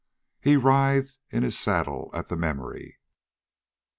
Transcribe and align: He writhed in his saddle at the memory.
He 0.39 0.57
writhed 0.57 1.19
in 1.29 1.43
his 1.43 1.59
saddle 1.59 2.09
at 2.11 2.27
the 2.27 2.35
memory. 2.35 2.97